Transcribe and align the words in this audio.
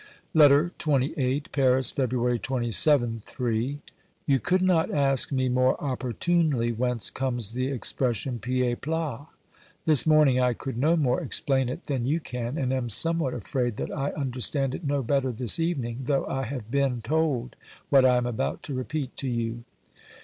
LETTER 0.33 0.71
XXVni 0.79 1.43
Paris, 1.51 1.91
Fehrttary 1.93 2.41
27 2.41 3.21
(III). 3.39 3.81
You 4.25 4.39
could 4.39 4.63
not 4.63 4.89
ask 4.89 5.31
me 5.31 5.47
more 5.47 5.79
opportunely 5.79 6.71
whence 6.71 7.11
comes 7.11 7.51
the 7.53 7.67
expression 7.67 8.39
pied 8.39 8.81
plat. 8.81 9.27
This 9.85 10.07
morning 10.07 10.39
I 10.39 10.53
could 10.53 10.75
no 10.79 10.97
more 10.97 11.21
explain 11.21 11.69
it 11.69 11.83
than 11.85 12.07
you 12.07 12.19
can, 12.19 12.57
and 12.57 12.73
am 12.73 12.89
somewhat 12.89 13.35
afraid 13.35 13.77
that 13.77 13.95
I 13.95 14.09
understand 14.13 14.73
it 14.73 14.83
no 14.83 15.03
better 15.03 15.31
this 15.31 15.59
evening, 15.59 15.99
though 16.07 16.25
I 16.25 16.45
have 16.45 16.71
been 16.71 17.01
told 17.03 17.55
what 17.91 18.03
I 18.03 18.17
am 18.17 18.25
about 18.25 18.63
to 18.63 18.73
repeat 18.73 19.15
to 19.17 19.27
you. 19.27 19.65